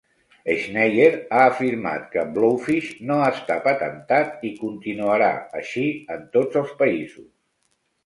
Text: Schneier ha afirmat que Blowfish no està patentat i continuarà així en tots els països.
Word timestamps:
Schneier 0.61 1.17
ha 1.17 1.41
afirmat 1.49 2.07
que 2.15 2.23
Blowfish 2.39 2.89
no 3.11 3.19
està 3.27 3.59
patentat 3.69 4.43
i 4.51 4.55
continuarà 4.65 5.31
així 5.63 5.89
en 6.19 6.29
tots 6.39 6.65
els 6.67 6.77
països. 6.85 7.33